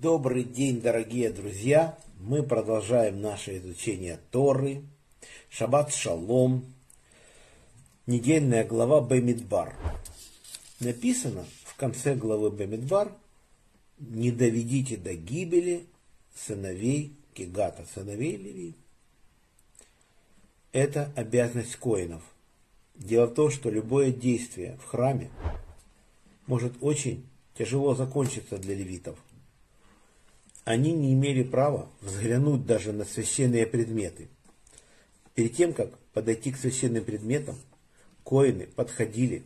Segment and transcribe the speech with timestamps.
[0.00, 1.96] Добрый день, дорогие друзья!
[2.18, 4.82] Мы продолжаем наше изучение Торы,
[5.48, 6.64] Шаббат Шалом,
[8.06, 9.76] недельная глава Бемидбар.
[10.80, 13.12] Написано в конце главы Бемидбар
[14.00, 15.86] «Не доведите до гибели
[16.34, 18.74] сыновей Кигата, сыновей Леви».
[20.72, 22.24] Это обязанность коинов.
[22.96, 25.30] Дело в том, что любое действие в храме
[26.46, 27.26] может очень
[27.56, 29.18] тяжело закончиться для левитов.
[30.64, 34.28] Они не имели права взглянуть даже на священные предметы.
[35.34, 37.56] Перед тем, как подойти к священным предметам,
[38.24, 39.44] коины подходили,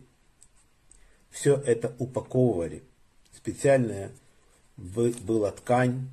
[1.31, 2.83] все это упаковывали.
[3.37, 4.11] Специальная
[4.77, 6.09] была ткань,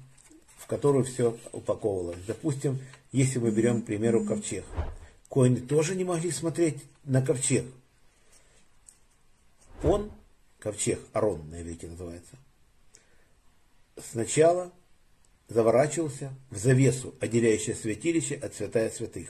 [0.57, 2.20] в которую все упаковывалось.
[2.27, 2.79] Допустим,
[3.12, 4.65] если мы берем, к примеру, ковчег.
[5.29, 7.65] Коины тоже не могли смотреть на ковчег.
[9.84, 10.12] Он,
[10.67, 12.35] ковчег, Арон на иврите называется,
[13.96, 14.70] сначала
[15.48, 19.29] заворачивался в завесу, отделяющее святилище от святая святых.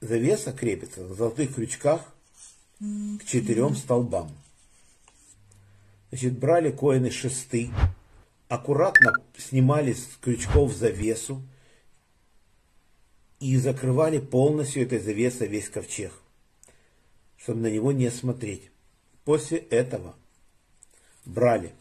[0.00, 2.00] Завеса крепится на золотых крючках
[2.78, 4.34] к четырем столбам.
[6.08, 7.68] Значит, брали коины шесты,
[8.48, 11.42] аккуратно снимали с крючков завесу
[13.40, 16.14] и закрывали полностью этой завесой весь ковчег,
[17.36, 18.70] чтобы на него не смотреть.
[19.24, 20.14] После этого
[21.24, 21.74] брали,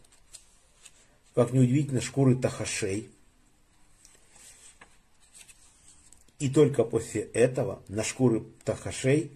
[1.36, 3.09] как неудивительно, шкуры тахашей,
[6.44, 9.31] И только после этого на шкуры тахашей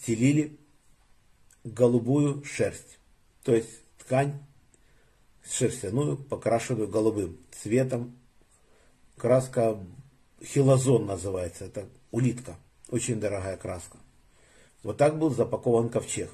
[0.00, 0.56] стелили
[1.64, 3.00] голубую шерсть,
[3.42, 4.40] то есть ткань
[5.44, 8.16] шерстяную, покрашенную голубым цветом.
[9.16, 9.76] Краска
[10.40, 12.56] хилозон называется, это улитка,
[12.90, 13.98] очень дорогая краска.
[14.82, 16.30] Вот так был запакован ковчег.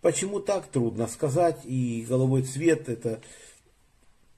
[0.00, 1.60] Почему так, трудно сказать.
[1.64, 3.20] И голубой цвет, это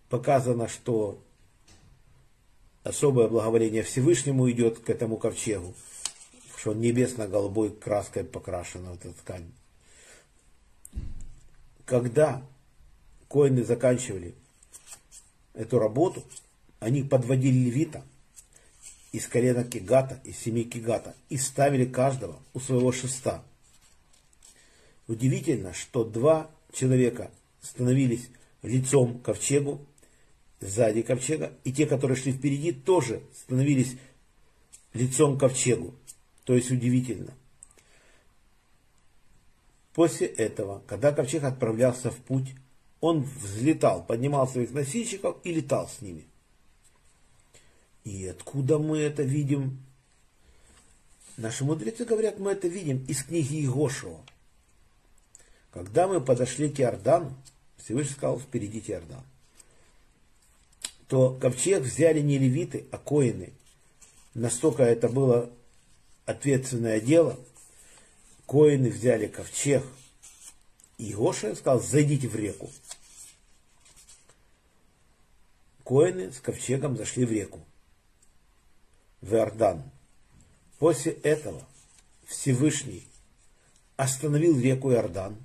[0.08, 1.22] показано, что
[2.82, 5.74] особое благоволение Всевышнему идет к этому ковчегу,
[6.56, 9.52] что он небесно-голубой краской покрашена, эта ткань.
[11.84, 12.42] Когда
[13.28, 14.34] коины заканчивали
[15.54, 16.22] эту работу,
[16.80, 18.02] они подводили левита
[19.12, 23.44] из колена Кигата, из семьи Кигата, и ставили каждого у своего шеста.
[25.06, 27.30] Удивительно, что два человека
[27.60, 28.28] становились
[28.62, 29.84] лицом ковчегу,
[30.60, 33.96] сзади ковчега, и те, которые шли впереди, тоже становились
[34.94, 35.94] лицом ковчегу.
[36.44, 37.34] То есть удивительно.
[39.94, 42.54] После этого, когда ковчег отправлялся в путь,
[43.00, 46.24] он взлетал, поднимал своих носильщиков и летал с ними.
[48.04, 49.78] И откуда мы это видим?
[51.36, 54.20] Наши мудрецы говорят, мы это видим из книги Игошева.
[55.72, 57.34] Когда мы подошли к Иордану,
[57.78, 59.24] Всевышний сказал, впереди Иордан
[61.12, 63.52] то ковчег взяли не левиты, а коины.
[64.32, 65.50] Настолько это было
[66.24, 67.38] ответственное дело.
[68.46, 69.84] Коины взяли ковчег.
[70.96, 72.70] И Гоша сказал, зайдите в реку.
[75.84, 77.60] Коины с ковчегом зашли в реку,
[79.22, 79.82] в Иордан.
[80.78, 81.66] После этого
[82.26, 83.06] Всевышний
[83.96, 85.36] остановил реку Иордан,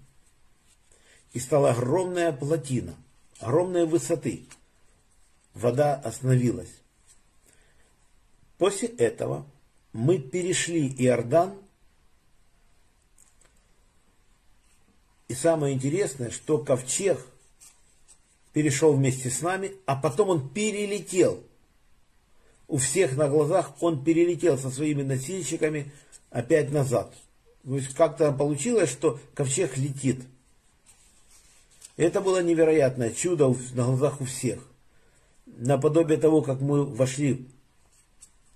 [1.31, 2.95] и стала огромная плотина,
[3.39, 4.45] огромной высоты–
[5.57, 6.71] вода остановилась.
[8.57, 9.45] После этого
[9.93, 11.57] мы перешли Иордан.
[15.27, 17.19] И самое интересное, что ковчег
[18.53, 21.43] перешел вместе с нами, а потом он перелетел.
[22.67, 25.91] У всех на глазах он перелетел со своими носильщиками
[26.29, 27.13] опять назад.
[27.63, 30.21] То есть как-то получилось, что ковчег летит.
[31.95, 34.59] Это было невероятное чудо на глазах у всех
[35.57, 37.47] наподобие того, как мы вошли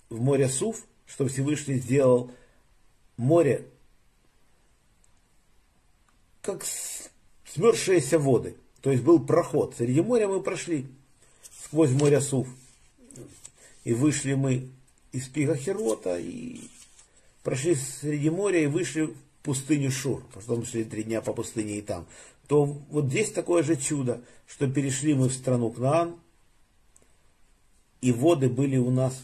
[0.09, 2.31] в море Суф, что Всевышний сделал
[3.17, 3.67] море
[6.41, 6.65] как
[7.45, 8.55] смерзшиеся воды.
[8.81, 9.75] То есть был проход.
[9.77, 10.87] Среди моря мы прошли
[11.63, 12.47] сквозь море Суф.
[13.83, 14.69] И вышли мы
[15.11, 16.61] из Пигахерота, и
[17.43, 19.13] прошли среди моря, и вышли в
[19.43, 20.23] пустыню Шур.
[20.33, 22.05] Потом шли три дня по пустыне и там.
[22.47, 26.15] То вот здесь такое же чудо, что перешли мы в страну Кнаан,
[28.01, 29.21] и воды были у нас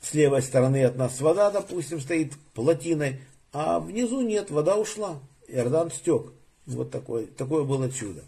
[0.00, 3.20] с левой стороны от нас вода, допустим, стоит плотиной,
[3.52, 5.18] а внизу нет, вода ушла,
[5.48, 6.32] Иордан стек.
[6.66, 8.22] Вот такое, такое было чудо.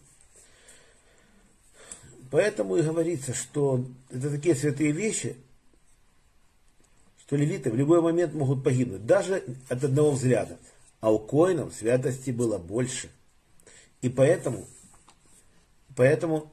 [2.30, 5.36] Поэтому и говорится, что это такие святые вещи,
[7.20, 10.58] что левиты в любой момент могут погибнуть, даже от одного взгляда.
[11.00, 13.08] А у коинов святости было больше.
[14.02, 14.66] И поэтому,
[15.96, 16.52] поэтому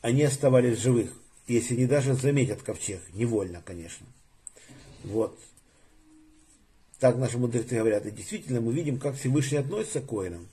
[0.00, 1.12] они оставались живых,
[1.46, 4.06] если не даже заметят ковчег, невольно, конечно.
[5.04, 5.38] Вот.
[6.98, 8.06] Так наши мудрецы говорят.
[8.06, 10.48] И действительно мы видим, как Всевышний относится к коинам.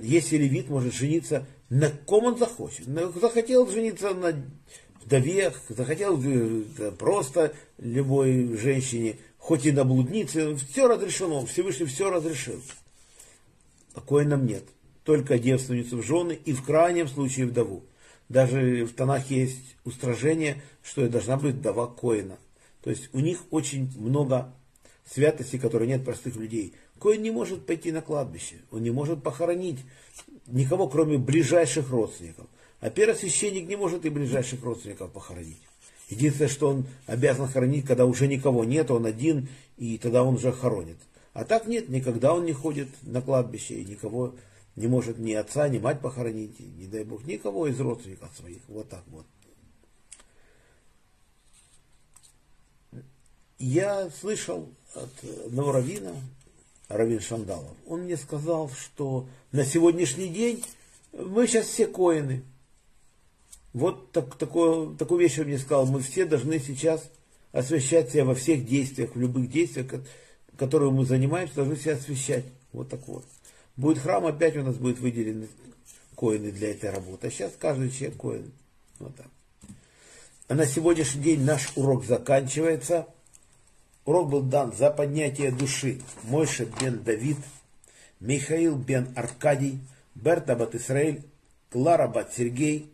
[0.00, 2.86] Если левит может жениться на ком он захочет.
[2.86, 4.34] Захотел жениться на
[5.04, 12.60] вдове, захотел э, просто любой женщине, хоть и на блуднице, все разрешено, Всевышний все разрешил.
[13.94, 14.64] А коинам нет.
[15.04, 17.84] Только девственницу в жены и в крайнем случае вдову.
[18.28, 22.38] Даже в тонах есть устражение, что и должна быть вдова коина.
[22.82, 24.52] То есть у них очень много
[25.08, 26.74] святости, которой нет простых людей.
[27.00, 29.80] Коин не может пойти на кладбище, он не может похоронить
[30.46, 32.46] никого, кроме ближайших родственников.
[32.80, 35.60] А первосвященник не может и ближайших родственников похоронить.
[36.08, 40.52] Единственное, что он обязан хоронить, когда уже никого нет, он один, и тогда он уже
[40.52, 40.98] хоронит.
[41.32, 44.34] А так нет, никогда он не ходит на кладбище, и никого
[44.76, 48.60] не может ни отца, ни мать похоронить, не дай бог, никого из родственников своих.
[48.68, 49.26] Вот так вот.
[53.58, 55.10] Я слышал от
[55.46, 56.14] одного раввина,
[56.88, 60.64] Равин Шандалов, он мне сказал, что на сегодняшний день
[61.12, 62.42] мы сейчас все коины.
[63.72, 67.10] Вот так, такое, такую вещь он мне сказал, мы все должны сейчас
[67.52, 69.86] освящать себя во всех действиях, в любых действиях,
[70.56, 72.44] которые мы занимаемся, должны себя освящать.
[72.72, 73.24] Вот так вот.
[73.76, 75.48] Будет храм, опять у нас будет выделены
[76.14, 77.26] коины для этой работы.
[77.26, 78.52] А сейчас каждый человек коин.
[78.98, 79.26] Вот так.
[80.48, 83.06] А на сегодняшний день наш урок заканчивается.
[84.06, 86.00] Урок был дан за поднятие души.
[86.22, 87.38] Мойше бен Давид,
[88.20, 89.80] Михаил бен Аркадий,
[90.14, 91.24] Берта бат Исраиль,
[91.70, 92.90] Клара бат Сергей,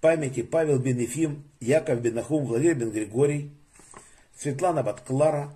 [0.00, 3.50] памяти Павел бен Ефим, Яков бен Нахум, Владимир бен Григорий,
[4.36, 5.50] Светлана бат Клара,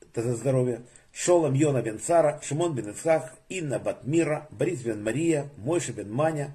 [0.00, 0.80] это за здоровье,
[1.12, 6.10] Шолом Йона бен Цара, Шимон бен Ицхак, Инна бат Мира, Борис бен Мария, Мойша бен
[6.10, 6.54] Маня,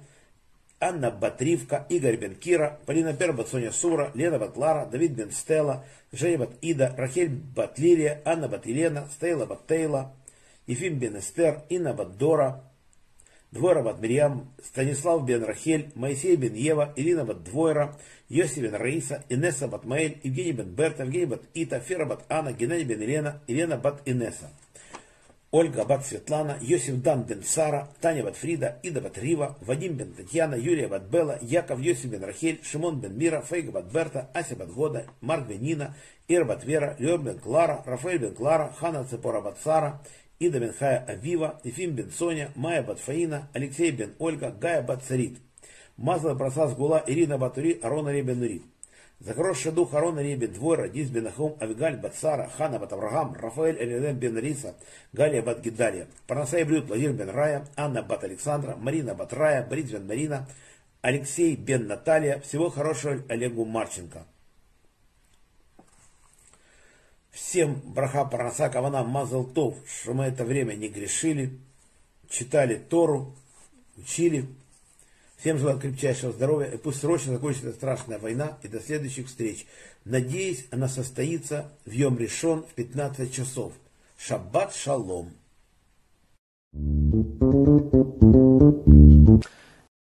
[0.80, 6.38] Анна Батривка, Игорь Бен Кира, Полина Бербат, Соня Сура, Лена Батлара, Давид Бен Стелла, Женя
[6.38, 10.12] Бат Ида, Рахель Бат Лилия, Анна Бат Елена, Стейла Бат Тейла,
[10.66, 12.60] Ефим Бен Эстер, Инна Бат Дора,
[13.52, 17.96] Двойра Бат Мирьям, Станислав Бен Рахель, Моисей Бен Ева, Ирина Бат Двойра,
[18.28, 22.52] Йоси Бен Раиса, Инесса Бат Маэль, Евгений Бен Берта, Евгений Бат Ита, Фера Бат Анна,
[22.52, 24.50] Геннадий Бен Елена, Елена Бат Инесса.
[25.58, 30.12] Ольга Бат Светлана, Йосиф Дан бен Сара, Таня Бат Фрида, Ида Бат Рива, Вадим бен
[30.12, 34.54] Татьяна, Юлия Бат Бела, Яков Йосиф бен Рахель, Шимон бен Мира, Фейга Бат Берта, Ася
[34.54, 35.94] Бат Года, Марк бен Нина,
[36.28, 39.98] Ир Бат Вера, Леор бен Клара, Рафаэль бен Клара, Хана Цепора Бат Сара,
[40.40, 45.04] Ида бен Хая Авива, Ефим бен Соня, Майя Бат Фаина, Алексей бен Ольга, Гая Бат
[45.04, 45.38] Сарит,
[45.96, 48.62] Мазла Браса Гула, Ирина Батури, Арона Ребен Нурит.
[49.18, 53.82] За хороший дух Арона Ребе, Двой, Радис бен Ахум, Авигаль Батсара, Хана бат Авраам, Рафаэль
[53.82, 54.76] Элилем бен Риса,
[55.12, 59.90] Галия бат Гидалия, Парнасай Блюд, Владимир бен Рая, Анна бат Александра, Марина бат Рая, Борис
[59.90, 60.46] бен Марина,
[61.00, 64.26] Алексей бен Наталья, всего хорошего Олегу Марченко.
[67.30, 71.58] Всем браха Парнаса Кавана Мазал Тов, что мы это время не грешили,
[72.28, 73.34] читали Тору,
[73.96, 74.46] учили,
[75.36, 79.66] Всем желаю крепчайшего здоровья, и пусть срочно закончится страшная война, и до следующих встреч.
[80.04, 83.72] Надеюсь, она состоится в Йом Решон в 15 часов.
[84.16, 85.32] Шаббат шалом.
[86.72, 87.45] thank you